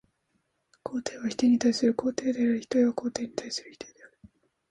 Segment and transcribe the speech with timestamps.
[0.83, 4.17] 肯定は否定に対する肯定であり、否定は肯定に対する否定である。